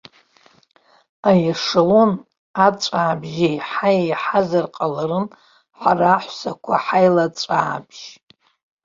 [1.29, 2.11] Аешелон
[2.65, 5.25] аҵәаабыжь еиҳа еиҳазар ҟаларын
[5.79, 8.05] ҳара аҳәсақәа ҳаилаҵәаабыжь.